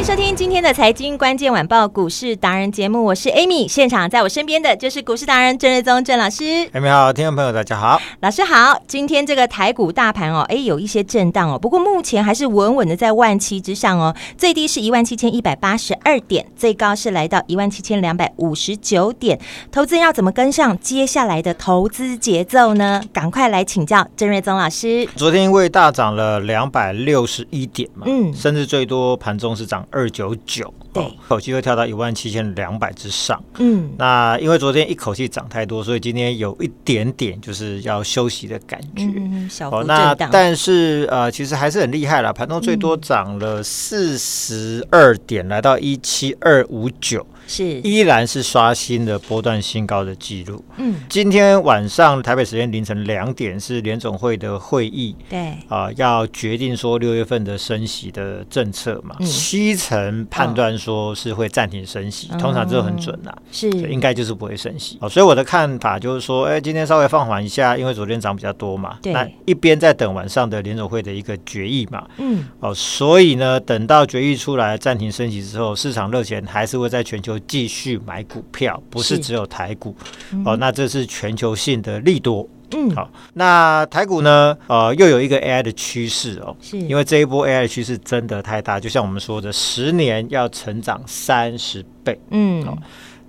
[0.00, 6.42] 迎收听今天的财经关键晚报股市达人节目，我是 Amy，现场在我身边的就是股市达人郑瑞宗郑老师。
[6.72, 8.80] Amy 好，听众朋友大家好，老师好。
[8.86, 19.38] 今天这个台股大盘哦，哎，有一些震荡哦，不过目前还是稳稳的在万七之上哦，最低是一万七千一百八十二点，最高是来到一万七千两百五十九点。
[19.70, 23.02] 投资人要怎么跟上接下来的投资节奏呢？
[23.12, 25.06] 赶快来请教郑瑞宗老师。
[25.14, 29.86] 昨天因为大涨了两百六十一点嘛，嗯，甚至最多盘中是涨。
[29.90, 33.42] 二九九，对，口气会跳到一万七千两百之上。
[33.58, 39.04] 嗯，那因为昨天一口气涨太多，所以今天有一点点就是要休息的感觉。
[39.04, 40.16] 嗯，小幅震荡。
[40.18, 47.26] 那但是呃，其实还是很厉害了，盘中最多涨了四十二点，来到一七二五九。
[47.50, 50.64] 是，依然是刷新了波段新高的记录。
[50.76, 59.16] 嗯，今天晚上台北时间凌晨两点是联总会的会议，对啊、呃，要决定说六月份的升息的政策嘛。
[59.18, 64.96] 嗯、七成判断说是会暂停升息，哦、通常这很准啦，是应该就是不会升息。
[65.00, 68.96] 哦，所以我的看法就是说，哎，今天稍微放缓一下，因为昨天涨比较多嘛。
[69.02, 72.06] 对，那一边在等晚上的联总会的一个决议嘛。
[72.18, 77.39] 嗯，哦，所以呢，等到决议出来暂停升息之后，市场热钱还是会在全球。
[77.46, 79.94] 继续买股票，不是只有台股、
[80.32, 82.48] 嗯、哦，那这是全球性的利多。
[82.72, 84.56] 嗯，好，那台股呢？
[84.68, 92.16] 呃，又有一个 AI 的趋势哦，是因为这一波 AI 的趋势真的太大，就像我们说的，十年要成长三十倍。
[92.30, 92.78] 嗯，好。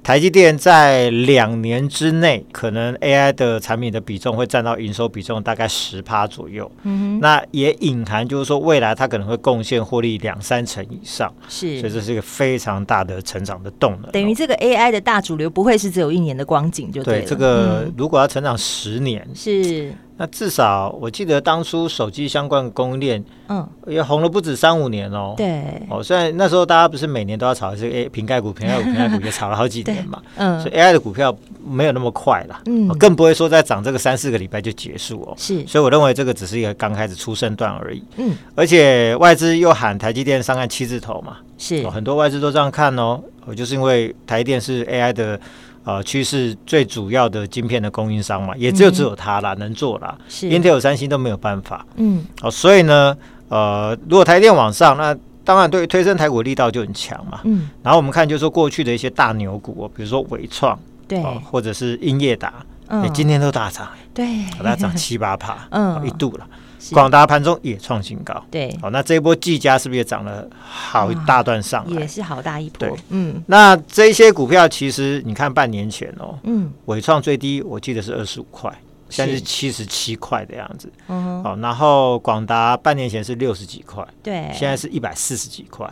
[0.03, 6.69] 台积电在两年之内，可能 AI 的产品的比重会占到营收比重大概十趴左右。
[6.83, 11.31] 嗯哼，那也隐含就是说，未来它可能会贡献获利两三成以上。
[11.47, 14.11] 是，所以这是一个非常大的成长的动能。
[14.11, 19.93] 等于这个 AI 的大主流不会是只有一年的光景，就对，对这个如果要成长十年，嗯、是。
[20.21, 25.33] 那至少我记得当初手机相关供应链，嗯，也红了不止三五年哦。
[25.35, 30.21] 对，哦，虽然那时候大家不是每年都要炒这个 A 瓶盖股、瓶盖股、 瓶盖股，也炒了好几年嘛。
[30.37, 35.33] 嗯，所以 AI 的股票没有那么快了，嗯，更不会说再涨这个三四个礼拜就结束哦。
[35.35, 38.03] 是，所以我认为这个只是一个刚开始出生段而已。
[38.17, 43.19] 嗯，而且外资又喊台积电上岸七字头嘛，是，很多外资都这样看哦。
[43.47, 45.39] 我就是因为台积电是 AI 的。
[45.83, 50.15] 呃，趋势最主要的晶片的供应商嘛，也只有只有它啦，嗯、能做啦。
[50.29, 51.83] 是，Intel、三星都没有办法。
[51.95, 53.17] 嗯，哦，所以呢，
[53.49, 57.39] 呃，如果台电往上，那当然对推升台股力道就很强嘛。
[57.45, 60.77] 嗯，然后我们看，就是说过去的一些大牛股，比如说伟创，
[61.07, 62.53] 对、呃，或者是英业达，
[62.87, 64.25] 嗯、欸，今天都大涨，对，
[64.63, 66.45] 大涨七八趴， 嗯，一度了。
[66.91, 72.01] 广达盘中也创新高，对，好，那这一波技嘉是不是也涨了好一大段上来？
[72.01, 78.73] 也是好大一波，对，嗯，那这些股票其实你看半年前哦，嗯，伟创最低我记得是二十五块，
[79.09, 85.87] 现在是七十七块的样子，嗯，好，然后广达半年前是六十几块，对，现在是一百四十几块，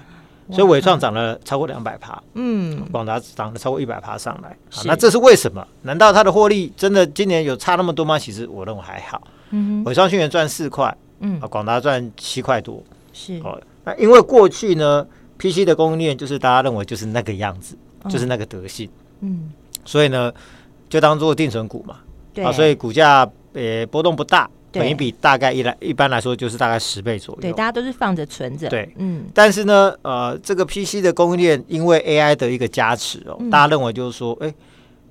[0.52, 5.66] 所以伟创涨了超过两百趴，嗯，广达涨了超过一百趴上来，好，那这是为什么？
[5.84, 8.18] 难道它的获利真的今年有差那么多吗？
[8.18, 9.22] 其实我认为还好。
[9.52, 12.84] 嗯，伟创去年赚四块，嗯，啊，广达赚七块多，
[13.14, 13.40] 是。
[13.44, 13.60] 哦。
[13.84, 15.06] 那因为过去呢
[15.38, 18.90] ，PC 的供应链就是大家认为就是那个样子，哦、就是那个德性，
[19.22, 19.52] 嗯，
[19.86, 20.31] 所以呢，
[20.90, 21.98] 就当做定存股嘛，
[22.34, 29.25] 对，啊，所以股价呃波动不大，本一比大概一来一般来说就是大概十倍左右，对，大家都是放着存着，对，嗯。
[29.34, 34.53] 但是呢，呃，这个 PC 的供应链因为 AI 的一个加持哦，嗯、大家认为就是说，哎，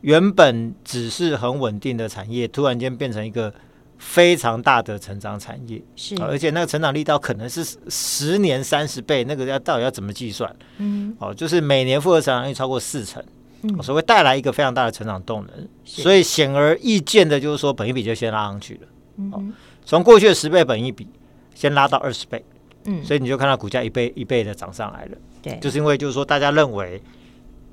[0.03, 3.53] 原本只是很稳定的产业，突然间变成一个。
[4.01, 10.55] 非常大的成长产业是，而且那个成长力道可能是十年三十倍，那个要到底要怎么计算？
[10.77, 13.21] 嗯，哦，就是每年复合成长率超过四成，
[13.63, 15.69] 嗯，所以会带来一个非常大的成长动能。
[15.85, 18.83] 所以显而易见的就是说，本一比就先拉上去了。
[19.19, 19.53] 嗯，
[19.85, 21.07] 从过去的十倍本一比
[21.55, 22.43] 先拉到二十倍，
[22.85, 25.19] 嗯，所以你就看到股价一倍一倍的涨上来了。
[25.43, 27.03] 对，就是因为就是说大家认为，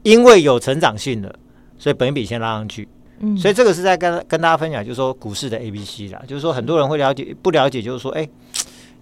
[0.03, 1.33] 因为有成长性的，
[1.77, 2.87] 所以本一比先拉上去。
[3.19, 8.27] 嗯，所以这个是在跟跟大家分享，就是说股市的 A B C 啦，就是说很多人会了解不了解，就是说，哎，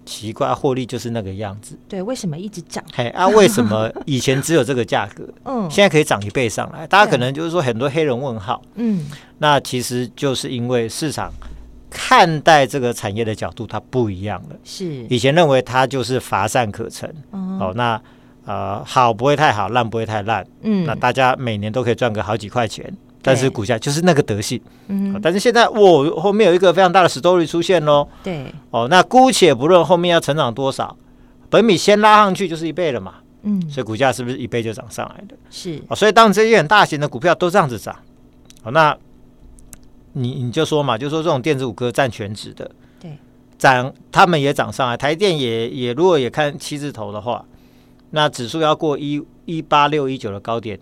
[0.04, 1.76] 奇怪，获利就是那个样子。
[1.88, 2.84] 对，为什么一直涨？
[2.94, 6.86] 嘿 啊，为什么以前只有这个价格， 嗯，现在可以涨一倍上来？
[6.86, 9.04] 大家可能就是说很多黑人问号，嗯，
[9.38, 11.32] 那其实就是因为市场
[11.94, 14.56] 看待这个产业的角度它不一样了。
[14.64, 17.98] 是，以前认为它就是乏善可陈，嗯、哦，那
[18.44, 22.92] 呃好不会太好，烂不会太烂，嗯，那大家每年都可以赚个好几块钱。
[23.26, 30.94] 但是股价就是那个德性，嗯，但是现在我后面有一个非常大的 story 出现喽，对，哦，那姑且不论后面要成长多少，
[31.48, 33.14] 本米先拉上去就是一倍了嘛，
[33.44, 35.34] 嗯，所以股价是不是一倍就涨上来的？
[35.48, 37.96] 是，哦，所以当这些很大型的股票都这样子涨，
[38.62, 38.94] 哦，那
[40.14, 42.68] 你你就说嘛，就说这种电子五哥占全值的，
[42.98, 43.16] 对，
[43.58, 47.44] 涨他们也涨上来，台电也也如果也看七字头的话，
[48.10, 50.80] 那指数要过一一八六一九的高点。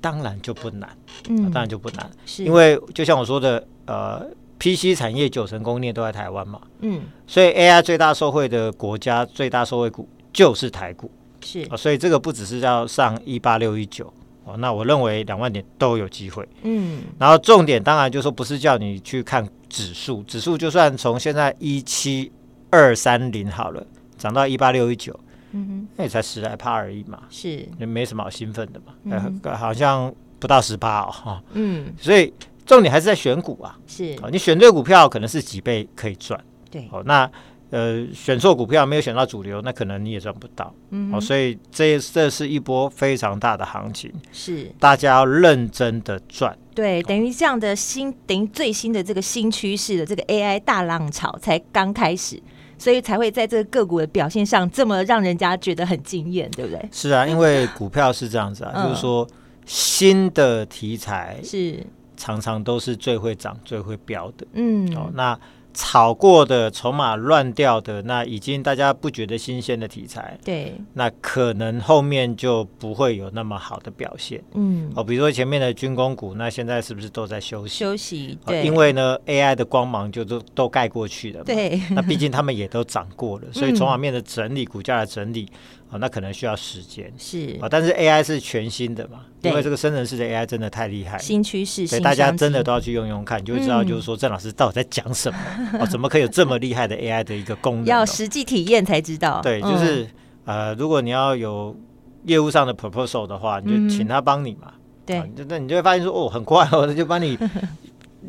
[0.00, 0.88] 当然就不难，
[1.28, 2.42] 嗯，当然就不难，是。
[2.46, 4.26] 因为就像我说的，呃
[4.58, 11.10] ，PC 产业九成供应链都在台湾嘛，嗯，所以 AI 最大受惠的国家，最大受惠股就是台股，
[11.42, 14.10] 是，所以这个不只是要上一八六一九
[14.44, 22.30] 哦，那我认为两万点都有机会，嗯，然后重点当然就是说不是叫你去看指数，指数就算从现在一七
[22.70, 23.86] 二三零好了，
[24.16, 25.18] 涨到一八六一九。
[25.54, 32.32] 嗯哼，那也才十来趴而已嘛，是也没什么好兴奋的嘛，嗯、好像不到十趴哦，哈，嗯，所以
[32.64, 37.30] 重点还是在选股啊，是，你选对股票可能是几倍可以赚，对，哦，那
[37.72, 52.40] 呃选错股票没有选到主流，那可能你也赚不到，嗯，哦，所以这这是一波非常大的行情，是大家要认真的赚，对，等于这样的新，等于最新的这个新趋势的这个 AI 大浪潮才刚开始。
[52.78, 56.88] 所以才会在这个个股的表现上这么让人家觉得很惊艳，对不对？
[56.90, 59.24] 是啊，因为股票是这样子啊， 嗯、就是说
[59.64, 61.78] 新的题材是
[62.16, 64.44] 常常都是最会涨、最会飙的。
[64.54, 65.38] 嗯，哦，那。
[65.74, 74.42] 炒过的筹码乱掉的，那已经大家不觉得新鲜的题材，对，那可能后面就不会有那么好的表现。
[74.54, 77.78] 嗯，哦，比如说前面的军工股，那现在是不是都在休息？
[77.78, 81.44] 休息，对，哦，因为呢，AI 的光芒就都都盖过去了嘛。
[81.46, 85.48] 对，那毕竟他们也都涨过了，所以筹码面的整理、股价的整理。
[85.92, 95.38] 哦，那可能需要时间，是啊，但是 AI 是全新的嘛，因为这个生成式的 AI 真的太厉害，新趋势，所以大家真的都要去用用看，你就会知道，就是说郑老师到底在讲什么，
[95.78, 97.84] 哦，怎么可以有这么厉害的 AI 的一个功能？
[97.84, 99.42] 要实际体验才知道。
[99.42, 100.08] 对，就是
[100.46, 101.76] 呃，如果你要有
[102.24, 104.72] 业务上的 proposal 的话，你就请他帮你嘛，
[105.04, 107.38] 对，那你就会发现说，哦，很快哦，他就帮你。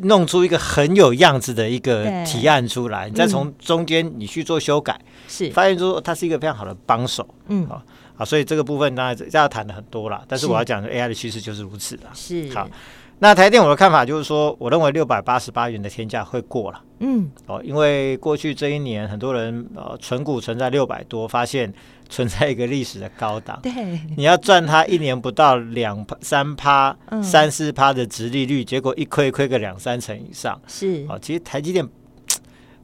[0.02, 4.98] 弄出一个很有样子的一个提案出来，你再从中间你去做修改，
[5.28, 5.50] 是。
[5.50, 7.82] 发现说它是一个非常好的帮手，嗯，好，
[8.16, 12.52] 好，所以这个部分当然要谈的很多了，但是我要讲的 AI 的趋势就是如此的，是。
[12.52, 12.68] 好。
[13.20, 21.72] 那台电我的看法就是说，我认为六百八十八元的天价会过了，嗯，哦，因为过去这一年很多人呃存股存在六百多，发现。
[22.14, 23.72] 存在一个历史的高档，对，
[24.16, 31.18] 你要赚它一年不到两三趴、三四趴的殖利率，结果一亏亏个两三成以上，是哦。
[31.20, 31.84] 其实台积电，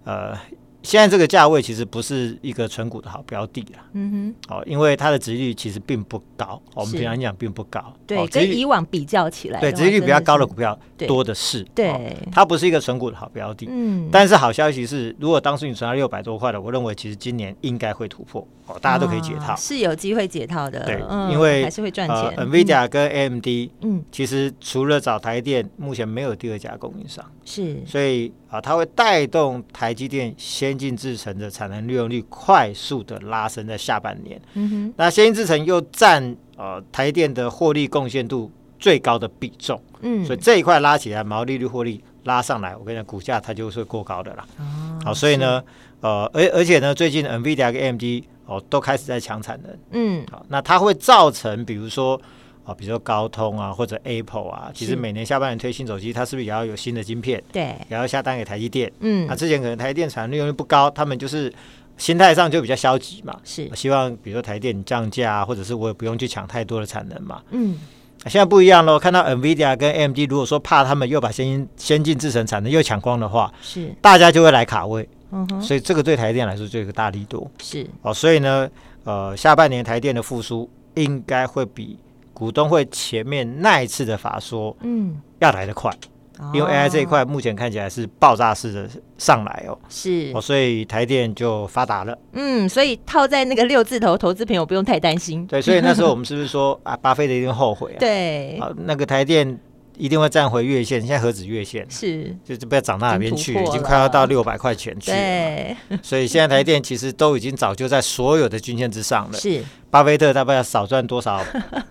[0.02, 0.36] 呃。
[0.82, 23.46] 现在这个价位其实不是一个存股的好标的啦，嗯哼，哦，因为它的殖利率其实并不高，我们平常讲并不高，对，跟以往比较起来，对，殖利率比较高的股票多的是，对，它不是一个存股的好标的，嗯，但是好消息是，如果当时你存到六百多块的，我认为其实今年应该会突破，哦，大家都可以解套，是有机会解套的，对，因为还是会赚钱，NVIDIA 跟 AMD，
[23.82, 28.32] 嗯，其实除了找台电，目前没有第二家供应商，是，所以。
[28.50, 34.40] 啊，它会带动台积电先进制程的产能利用率快速的拉升，在下半年。
[34.54, 39.80] 嗯哼，那先进制程又占呃台电的获利贡献度最高的比重。
[40.00, 44.44] 嗯，所以这一块拉起来，毛利率获利拉上来，我跟你讲，股价它就是会过高的啦。
[44.58, 44.64] 哦，
[45.04, 45.62] 好，所以呢，
[46.00, 48.02] 呃，而而且呢，最近 NVIDIA 跟 AMD
[48.46, 49.78] 哦都开始在抢产能。
[49.92, 52.20] 嗯，好，那它会造成，比如说。
[52.64, 57.42] 啊，比如说高通啊，或者 Apple 啊，其实每年下半年推新手机，它是不是也要有新的晶片？
[57.52, 58.90] 对，也要下单给台积电。
[59.00, 61.52] 嗯，那之前可能台积电产能利用率不高，他们就是
[61.96, 63.38] 心态上就比较消极嘛。
[63.42, 67.42] 是，希望比如说台积电降价啊，或者是我也不用去抢太多的产能嘛。
[67.50, 67.78] 嗯，
[68.26, 75.08] 现在不一样喽，看到 NVIDIA 跟 AMD 如果说怕他们又把先进先进制程产能又抢光的话，是，大家就会来卡位。
[75.32, 77.50] 嗯哼，所以这个对台积电来说就有一个大力度。
[77.60, 78.68] 是，哦，所以呢，
[79.04, 81.98] 呃，下半年台积电的复苏应该会比。
[82.40, 85.92] 股东会前面那一次的法说，嗯，要来得快，
[86.38, 90.32] 哦、因为 AI 这一块目前看起来是爆炸式的上来哦，是。
[90.34, 98.00] 哦，所以台电就发达了，嗯，所以套在那个六字头投资朋友不用太担心，对，所以那时候我们 是不是说啊，巴菲特一定后悔啊？
[98.00, 99.60] 对，啊，那个台电
[99.98, 102.34] 一定会站回月线，现在何止月线，是。
[102.42, 105.16] 就就不要涨到哪边去，已经快要到六百块钱去了。
[105.18, 109.36] 对，所以现在台电其实都已经早就在所有的均线之上了。
[109.36, 111.44] 是，巴菲特大概要少赚多少？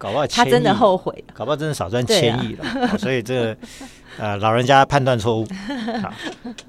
[0.00, 2.64] 搞不好，他真的后悔，搞不好真的少赚千亿了。
[2.64, 3.56] 啊哦、所以这个
[4.18, 5.46] 呃，老人家判断错误。
[6.02, 6.10] 好，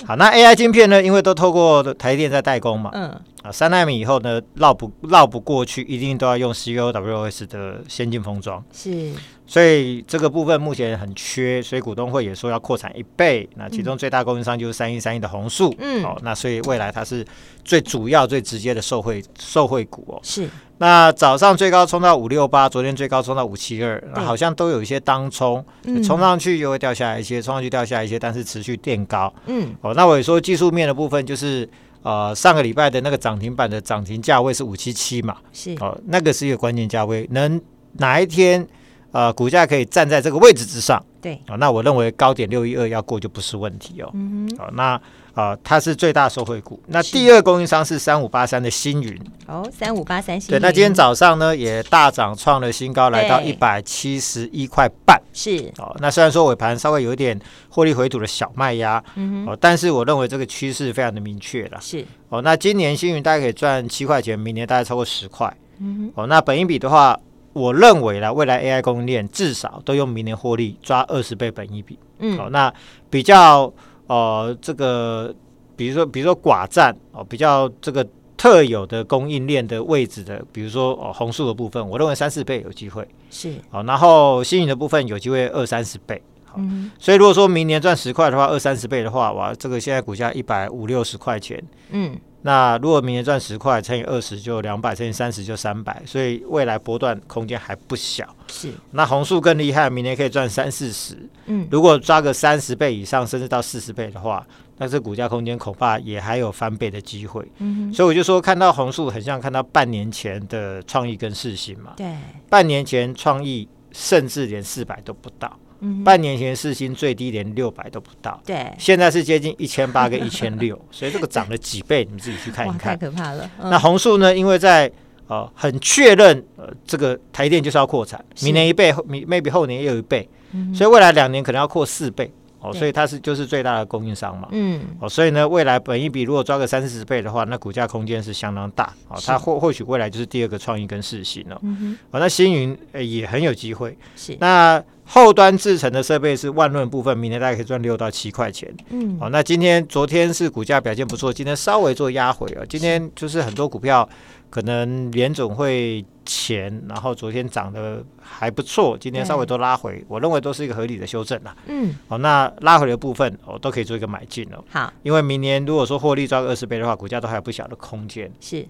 [0.05, 1.01] 好，那 AI 晶片呢？
[1.01, 2.91] 因为都透过台电在代工嘛。
[2.93, 3.17] 嗯。
[3.41, 8.61] 啊，三纳米以后呢，绕不绕不过去，一定都要用 CoWoS 的先进封装。
[8.71, 9.13] 是。
[9.47, 13.49] 所以这个部分目前很缺，所以股东会也说要扩产一倍。
[13.55, 15.73] 那其中最大供应商就是三一三一的红树。
[15.79, 16.03] 嗯。
[16.03, 17.25] 哦，那所以未来它是
[17.63, 20.19] 最主要、最直接的受惠受惠股哦。
[20.21, 20.47] 是。
[20.81, 25.63] 那早上最高冲到五六八，昨天最高冲到五七二，好像都有一些当冲，
[26.03, 29.31] 冲上去又会掉下来一些，冲上去掉下来一些，但是持续垫高。
[29.45, 31.69] 嗯，哦，那我也说技术面的部分就是，
[32.01, 35.75] 呃，上个礼拜的那个涨停板的涨停价位是五七七嘛，是。
[35.79, 37.61] 哦，那个是一个关键价位，能
[37.99, 38.67] 哪一天
[39.11, 41.03] 呃股价可以站在这个位置之上？
[41.21, 44.09] 对，哦，那我认为高点六一二要过就不是问题哦。
[44.13, 45.01] 嗯哼，哦，那。
[45.33, 46.77] 啊、呃，它是最大受惠股。
[46.87, 49.17] 那第二供应商是三五八三的星云。
[49.47, 50.59] 哦，三五八三星云。
[50.59, 55.17] 对，那今天早上呢也大涨，创了新高，来到一百七十一块半。
[55.31, 55.71] 是。
[55.77, 57.39] 哦，那虽然说尾盘稍微有一点
[57.69, 61.79] 获利回吐的小卖压，嗯哼，哦，但是我认为这个趋势非常的明确了。
[61.79, 62.05] 是。
[62.27, 65.47] 哦，那今年星云大概可以赚七块钱，明年大概超过十块。
[65.79, 66.23] 嗯哼。
[66.23, 67.17] 哦，那本一比的话，
[67.53, 71.97] 我认为呢，未来 AI 供应链至少都用明年获利抓二十倍本一比。
[72.19, 72.37] 嗯。
[72.37, 72.73] 哦，那
[73.09, 73.71] 比较。
[74.07, 75.33] 哦、呃，这个
[75.77, 78.05] 比如说，比如说寡占哦，比较这个
[78.35, 92.19] 特有的供应链的位置的，比如说哦，红树的部分，我认为三四倍有机会是哦，然后星云的部分有机会二三十倍，好、嗯，所以如果说明年赚十块的话，二三十倍的话，哇，这个现在股价一百五六十块钱，嗯。
[92.43, 98.27] 那如果明年赚十块乘以二十就两百，乘以三十就三百，所以未来波段空间还不小。
[98.47, 101.15] 是，那红树更厉害，明年可以赚三四十。
[101.45, 104.45] 嗯，如果抓个三十倍以上，甚至到四十倍的话，
[104.77, 107.47] 那这股价空间恐怕也还有翻倍的机会。
[107.59, 111.93] 嗯，所以我就说，看到红树很像看到半年前的创意跟世芯嘛。
[111.95, 112.15] 对，
[112.49, 115.55] 半年前创意甚至连四百都不到。
[116.03, 123.49] 半年前世芯最低连六百都不到，对，现在是接近一千八跟一千六， 所以这个涨了几倍，你们自己去看一看，太可怕了。
[123.59, 124.35] 嗯、那红树呢？
[124.35, 124.91] 因为在
[125.27, 132.31] 呃很确认呃这个台电就是要扩产，明年一倍，明 maybe 后年又一倍，嗯、所以未来两年可能要扩四倍。
[132.63, 134.47] 哦，所以它是就是最大的供应商嘛。
[134.51, 134.79] 嗯。
[134.99, 138.93] 哦，所以呢，未来本一比如果抓个三四十倍的话，那股价空间是相当大。
[139.07, 141.57] 哦，它或或许未来就是第二个创意跟世芯哦。
[141.63, 141.97] 嗯哼。
[142.11, 143.97] 哦，那星云呃也很有机会。
[144.15, 144.37] 是。
[144.39, 144.79] 那
[145.13, 148.73] 后端制成的设备是万润部分，明年大概可以赚六到七块钱。
[148.89, 149.17] 嗯。
[149.19, 152.63] 哦，那今天昨天是股价表现不错，今天稍微做压回啊。
[152.67, 154.07] 今天就是很多股票。
[154.51, 161.55] 可能联总会前，然后昨天涨得还不错，今天稍微都拉回，我认为都是一个合理的修正啦。
[161.67, 164.61] 嗯，好，那拉回的部分，我都可以做一个买进哦。
[164.69, 168.29] 好，因为明年如果说获利抓个二十倍的话，股价都还有不小的空间。
[168.41, 168.67] 是，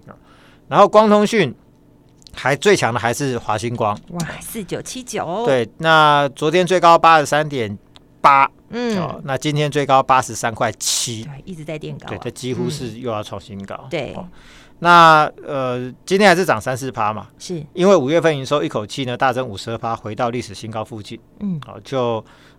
[0.68, 1.52] 然后光通讯
[2.34, 5.44] 还最强的还是华星光，哇，四九七九。
[5.46, 7.76] 对，那昨天最高八十三点
[8.20, 13.86] 八，嗯，哦，那今天最高八十三块七，对，一直在垫高，对，这几乎是又要创新高。
[13.90, 14.16] 对。
[14.84, 21.16] 那呃，今天还是涨三四趴嘛，是因为五月份营收一口气呢大增五十二趴，回到历史新高附近。
[21.38, 22.00] 嗯，好、哦，就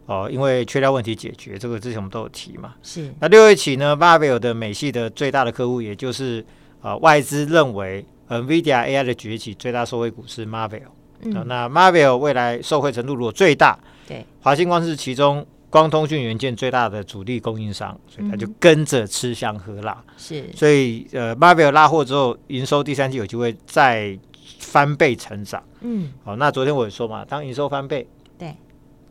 [0.05, 2.75] 哦、呃，因为缺料问题解决，这个之前我们都有提嘛。
[2.81, 3.13] 是。
[3.19, 6.45] 那六月起呢，Marvell 的美系的最大的客户，也就是
[6.81, 8.05] 呃外资认为
[8.41, 11.43] NVIDIA AI 的崛起最大受惠股是呃。
[11.45, 15.45] 那 Marvell 未来受惠程度如果最大，对，华星光是其中。
[15.69, 20.03] 光通讯元件最大的主力供应商，所以它就跟着吃香喝辣。
[20.15, 24.15] 是、嗯，所以呃，Marvell 拉货之后，营收第三季有机会再
[24.59, 25.63] 翻倍成长。
[25.81, 28.55] 嗯，好，那昨天我也说嘛，当营收翻倍，对，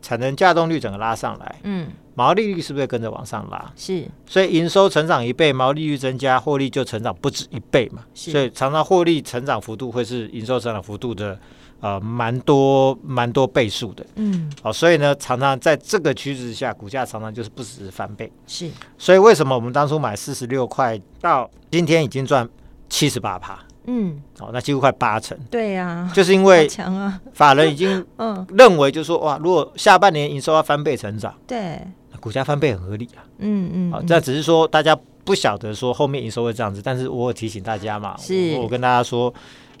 [0.01, 3.71] 产能稼动率整个拉上来，嗯，毛利率是不是跟着往上拉？
[3.75, 8.03] 是，所以营收成长一倍，毛利率增加，获利就成长不止一倍嘛。
[8.13, 11.39] 所以常常获利成长幅度会是营收成长幅度的。
[11.81, 22.47] 呃，蛮多蛮多倍数的，嗯，好、哦，所以呢，常常在这个趋势之下，股价常常就是不止翻倍，是，所以为什么我们当初买四十六块到今天已经赚
[22.87, 28.47] 七十八趴，嗯，哦，那几乎快八成，对呀、啊，就是因为强啊，法人已经 嗯。
[28.51, 31.85] 认为就是说哇，如果下半年营收要翻倍成长，对，
[32.23, 38.55] 股价翻倍很合理啊，嗯嗯，好、哦，这只是说大家不晓得说后面营收会这样子，但是我有提醒大家嘛，是。
[38.55, 39.33] 我，跟大家说。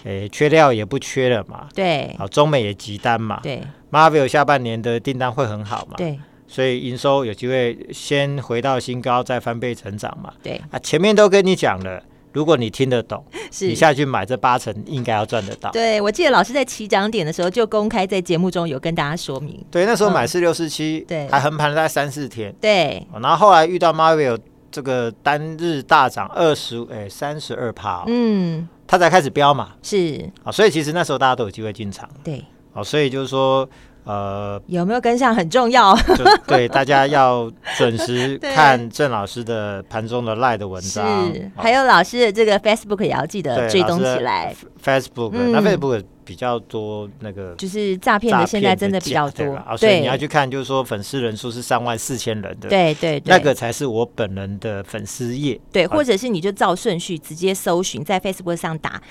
[0.05, 12.03] 诶，缺料也不缺了嘛，对，好，中美也急单嘛，对，Marvell 下半年的订单会很好嘛，对，所以营收有机会先回到新高，再翻倍成长嘛，对，啊，前面都跟你讲了，
[12.33, 15.71] 如果你听得懂，是你下去买这八成，应该要赚得到。
[15.71, 19.63] 对，我记得老师在起涨点的时候就公开在节目中有跟大家说明。
[19.71, 22.53] 对，那时候买四六四七，对，还横盘了大概三四天。
[22.59, 24.37] 对，然后后来遇到 Marvell
[24.71, 29.73] 这个单日大涨二十哎三十二趴，嗯，它才开始飙嘛。
[29.81, 32.09] 是啊，所以其实那时候大家都有机会进场。
[32.23, 33.69] 对，好，所以就是说。
[34.05, 44.53] 呃，有没有跟上很重要，就对大家要准时 看郑老师的盘中的 Line 的文章，是，还有老师的这个 Facebook 也要记得追踪起来。
[44.83, 59.01] Facebook，那 Facebook 比较多那个，就是诈骗的，现在真的比较多，所以你要去看，就是说粉丝人数是三万四千人的，对对，那个才是我本人的粉丝页，对，或者是你就照顺序直接搜寻，在 Facebook 上打。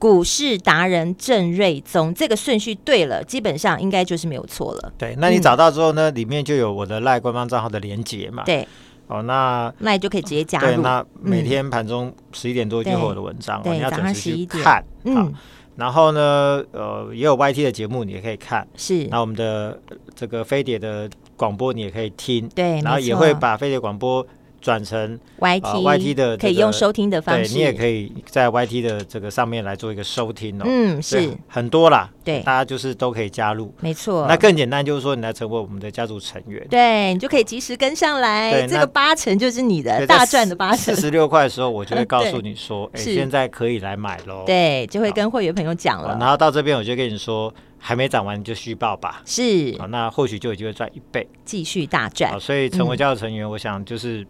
[0.00, 4.92] 股市达人郑瑞宗，这个顺序对了，基本上应该就是没有错了。
[4.96, 8.42] 对，那你找到之后呢，嗯、里面就有我的赖官方账号的连接嘛。
[8.44, 8.66] 对，
[9.08, 10.66] 哦，那那你就可以直接加入。
[10.66, 14.82] 对，那每天盘中十一点多就会有我的文章，对，你要准时去看。
[15.04, 15.30] 嗯，
[15.76, 18.66] 然后呢，呃，也有 YT 的节目，你也可以看。
[18.76, 19.78] 是，那我们的
[20.14, 22.48] 这个飞碟的广播，你也可以听。
[22.54, 24.26] 对，然后也会把飞碟广播。
[24.60, 30.64] 转成 YT、呃、YT 的、这个、可以用收听的方式，你也可以在 YT 的这个上面来做一个收听哦。
[30.66, 34.26] 嗯，是很多啦，对，大家就是都可以加入，没错。
[34.28, 40.94] 那更简单就是说，你来成为我们的家族成员，对，你就可以及时跟上来，这个八成就是你的大赚的八成。
[40.94, 44.44] 四十六块的时候，我就会告诉你说，哎，现在可以来买喽。
[44.46, 46.16] 对，就会跟会员朋友讲了。
[46.20, 49.22] 然后到这边，我就跟你说，还没涨完你就续报吧。
[49.24, 52.38] 是，那或许就有机会赚一倍，继续大赚。
[52.38, 54.26] 所以成为家族成员，我想就是。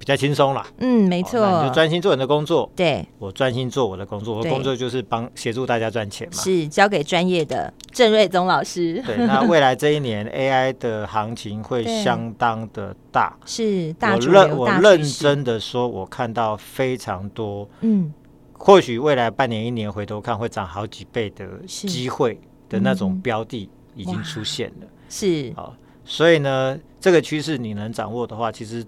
[0.00, 2.68] 比较轻松啦，嗯，没错，哦、你就专心做你的工作。
[2.74, 6.42] 对，我专心做我的工作，我的工作就是帮协助大家赚钱嘛。
[6.42, 9.02] 是交给专业的郑瑞宗老师。
[9.06, 14.14] 对，那未来这一年 AI 的行情会相当的大， 是大。
[14.14, 18.10] 我认我认真的说，我看到非常多，嗯，
[18.54, 22.40] 或许未来半年一年回头看会涨好几倍的机会
[22.70, 24.86] 的那种标的已经出现了。
[25.10, 25.72] 是啊、哦，
[26.06, 28.82] 所以呢，这个趋势你能掌握的话，其实。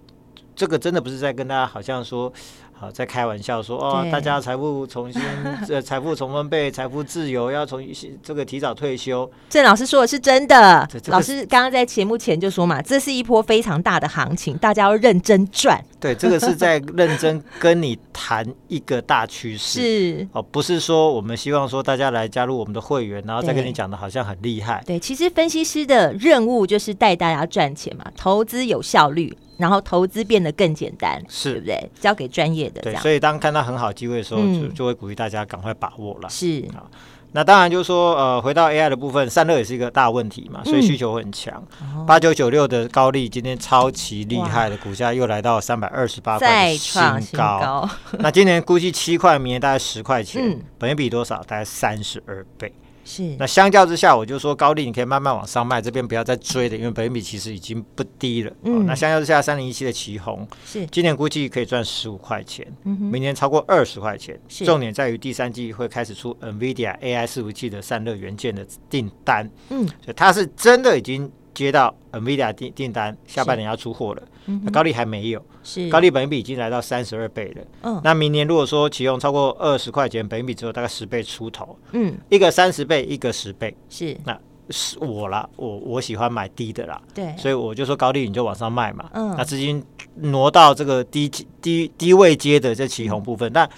[0.55, 2.33] 这个真的不是在跟大家好像说，
[2.73, 5.23] 好在开玩笑说哦，大家财富重新
[5.69, 7.83] 呃财富重分配，财富自由要从
[8.23, 9.31] 这个提早退休。
[9.49, 15.83] 郑老师说的是真的，老师刚刚在节目前就说嘛，这是一波非常大的行情，大家要认真赚。
[15.99, 24.83] 对，这个是在认真跟你谈一个大趋势，是哦，不是说我们希望说大家来加入我们的会员，然后再跟你讲的好像很厉害。
[24.85, 29.37] 对，其实分析师的任务就是带大家赚钱嘛，投资有效率。
[29.63, 31.91] 然后投资变得更简单，是对不对？
[32.01, 32.97] 交给专业的，对。
[32.97, 36.29] 所以当看到很好机会的时候，就就会鼓励大家赶快把握了。
[36.29, 36.83] 是啊，
[37.31, 41.63] 那当然就是说，呃，回到 AI 的部分，散热也是一个大问题嘛，所以需求很强。
[42.05, 47.89] 八九九六的高利今天超级厉害的股价又来到三百二十八块的新高。
[48.19, 51.37] 那今年估计七块，明年大概十块钱，本益比多少？
[51.45, 52.73] 大概三十二倍。
[53.13, 58.51] 是，那相较之下，我就说高丽你可以慢慢往上卖，这边不要再追了，因为本益比其实已经不低了。
[58.63, 64.41] 嗯，那相较之下，三零一七的奇红是今年估计可以赚十五块钱，明年超过二十块钱。
[64.49, 69.51] 是，重点在于第三季会开始出 NVIDIA AI 伺服器的散热元件的订单。
[69.69, 71.31] 嗯，所以它是真的已经。
[71.55, 74.23] 接到 NVIDIA 订订单，下半年要出货了。
[74.47, 75.89] 那高利还没有，是。
[75.89, 77.63] 高利本益比已经来到三十二倍了。
[77.83, 81.77] 嗯，那明年如果说启用超过二十块钱，本益比只有大概十倍出头。
[81.93, 83.75] 嗯，一个三十倍，一个十倍。
[83.89, 84.17] 是。
[84.25, 84.39] 那。
[84.71, 89.85] 是我啦，我我喜欢买低的啦，对，所以我就说高利你就往上卖嘛，嗯，那资金
[90.21, 91.29] 挪到这个低
[91.61, 93.69] 低低位接的这旗红部分，但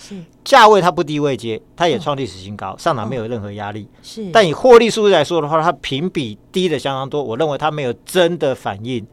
[0.44, 9.04] 价位它不低位接，它也创历史新高，上涨没有任何压力，是，但以获利数字来说的话，它评比低的相当多，我认为它没有真的反映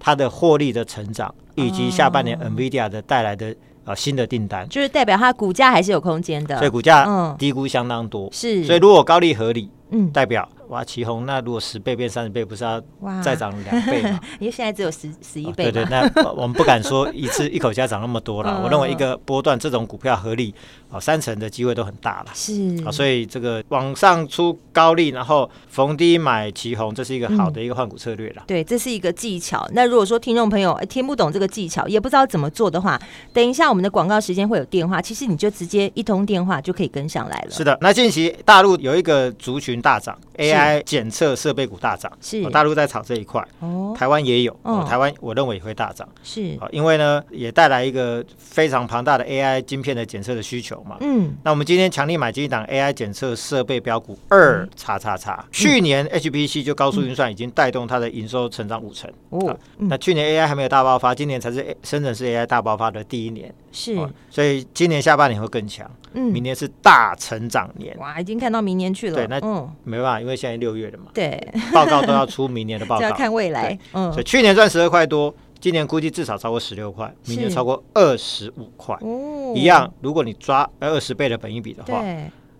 [0.00, 10.48] 它的获利的成长，以及下半年 NVIDIA 的带来的呃新的订单，就是代表它股价还是有空间的，所以股价低估相当多，是，所以如果高利合理，嗯，代表。
[10.70, 12.80] 哇，旗红，那如果十倍变三十倍，不是要
[13.22, 14.20] 再涨两倍吗？
[14.38, 15.64] 因为现在只有十十一倍。
[15.64, 18.58] 对对，那我们不敢说一次一口价涨那么多了。
[18.62, 20.54] 我认为一个波段这种股票合理
[20.88, 22.26] 啊，三成的机会都很大了。
[22.34, 28.44] 是啊，所以这个往上出高利，然后逢低买旗红，这是一个好的一个换股策略了。
[28.46, 29.68] 对，这是一个技巧。
[29.72, 32.96] 那如果说听众朋友听不懂这个技巧，也不知道怎么做的话，
[33.32, 37.50] 等一下我们的广告时间会有电话，其实你就直接一通电话就可以跟上来了。
[37.50, 40.59] 是的，那近期大陆有一个族群大涨 AI。
[40.60, 42.48] AI 检测设备股大涨，是。
[42.50, 63.94] 大陆在炒这一块，哦，台湾也有，哦，台湾我认为也会大涨，是，因为呢也带来一个非常庞大的 AI 晶片的检测的需求嘛，嗯，那我们今天强力买进一档 AI 检测设备标股二叉叉叉，去年 HPC 就高速运算已经带动它的营收成长五成，哦，那去年 AI 还没有大爆发，今年才是深圳市 AI 大爆发的第一年，是，
[64.30, 69.36] 所以今年下半年会更强，嗯，明年是大成长年，哇，已经看到明年去了，对，那
[69.84, 71.38] 没办法，因为现在六月了嘛，对，
[71.72, 82.02] 报告都要出明年的报告， 要看未来，嗯，所以去年赚十二块多，今年估计至少超过十六块，明年超过二十五块，哦，一样，如果你抓二十倍的本益比的话，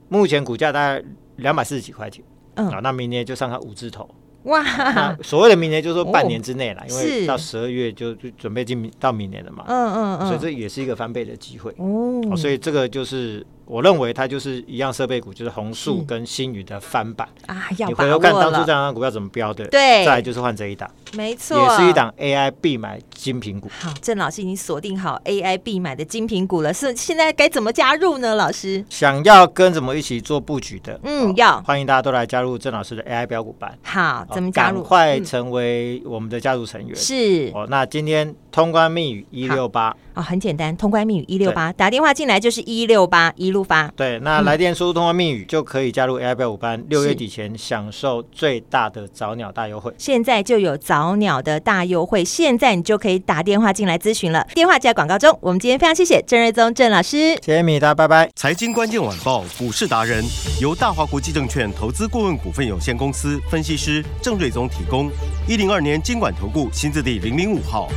[0.09, 1.05] 目前股价大概
[1.37, 4.09] 两百四十几块钱，嗯，啊，那明年就上看五字头。
[4.45, 11.75] 哇，所谓的明年就是说半年之内啦，因为到十二月就就准备进到明年了嘛，嗯嗯嗯，所以这也是一个翻倍的机会。
[11.79, 13.47] 哦，所以这个就是。
[13.71, 17.69] 我认为它就是一样设备股，就是红树跟新宇的翻版啊。
[17.79, 19.65] 你回头看当初这张股票怎么标的？
[19.69, 23.69] 对，再来就是换这一档，没错，也是一档 AI 必买精品股。
[23.79, 28.35] 好，郑老师已经锁定好 AI 必买的精品股了，是现在该怎么加入呢？
[28.35, 33.73] 老师想要跟怎么一起做布局的，嗯，要欢迎大家都来加入郑老师的 AI 标股班。
[33.85, 34.83] 好，怎么加入？
[34.83, 36.97] 快成为我们的家族成员。
[36.97, 43.89] 是哦，那今天通关密语一六八哦，很简单，通关密语一六八，打电话进来就是一六八一路发。
[43.97, 44.41] 对，那。
[44.41, 49.93] 来电输入通话密语就可以加入 AI 标五班，六月底前享受最大的早鸟大优惠。
[49.99, 54.45] 现在就有早鸟的大优惠，现在你就可以打电话进来咨询了。
[54.55, 55.39] 电话就在广告中。
[55.41, 58.31] 我们今天非常谢谢郑瑞宗郑老师，谢谢米达，拜拜。
[58.35, 60.25] 财经关键晚报股市达人
[60.61, 65.11] 由大华国际证券投资顾问股份有限公司分析师郑瑞宗提供。
[65.47, 67.89] 一零二年经管投顾新字第零零五号。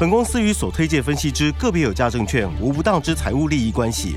[0.00, 4.16] 本公司与所推介分析之个别有价证券无不当之财务利益关系。